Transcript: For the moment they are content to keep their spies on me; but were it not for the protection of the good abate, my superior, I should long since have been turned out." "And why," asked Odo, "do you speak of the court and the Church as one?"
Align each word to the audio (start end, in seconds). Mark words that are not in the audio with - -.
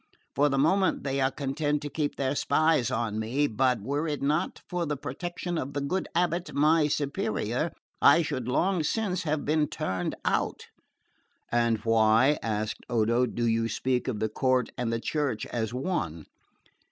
For 0.33 0.49
the 0.49 0.57
moment 0.57 1.03
they 1.03 1.21
are 1.21 1.29
content 1.29 1.83
to 1.83 1.87
keep 1.91 2.15
their 2.15 2.33
spies 2.33 2.89
on 2.89 3.19
me; 3.19 3.45
but 3.45 3.81
were 3.83 4.07
it 4.07 4.19
not 4.23 4.59
for 4.67 4.87
the 4.87 4.97
protection 4.97 5.59
of 5.59 5.73
the 5.73 5.79
good 5.79 6.07
abate, 6.15 6.55
my 6.55 6.87
superior, 6.87 7.71
I 8.01 8.23
should 8.23 8.47
long 8.47 8.81
since 8.81 9.21
have 9.29 9.45
been 9.45 9.67
turned 9.67 10.15
out." 10.25 10.63
"And 11.51 11.77
why," 11.85 12.39
asked 12.41 12.81
Odo, 12.89 13.27
"do 13.27 13.45
you 13.45 13.69
speak 13.69 14.07
of 14.07 14.19
the 14.19 14.27
court 14.29 14.71
and 14.75 14.91
the 14.91 14.99
Church 14.99 15.45
as 15.45 15.71
one?" 15.71 16.25